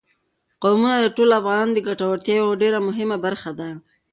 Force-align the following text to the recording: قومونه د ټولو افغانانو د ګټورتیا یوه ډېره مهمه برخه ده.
قومونه 0.63 0.97
د 0.99 1.07
ټولو 1.15 1.33
افغانانو 1.41 1.75
د 1.75 1.79
ګټورتیا 1.87 2.35
یوه 2.41 2.59
ډېره 2.61 2.79
مهمه 2.87 3.17
برخه 3.25 3.51
ده. 3.59 3.69